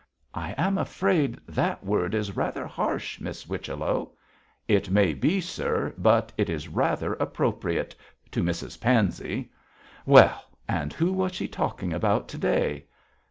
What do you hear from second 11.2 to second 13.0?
she talking about to day?'